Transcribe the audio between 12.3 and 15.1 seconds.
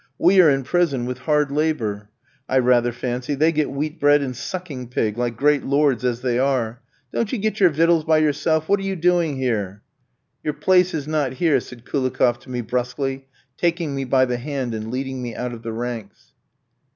to me brusquely, taking me by the hand and